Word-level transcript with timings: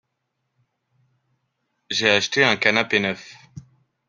j'ai 1.91 2.09
acheté 2.09 2.43
un 2.43 2.55
canapé 2.55 2.99
neuf. 2.99 3.35